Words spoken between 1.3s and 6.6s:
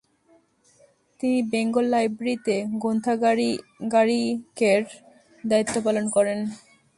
বেঙ্গল লাইব্রেরিতে গ্রন্থাগারিকের দায়িত্বও পালন করেন।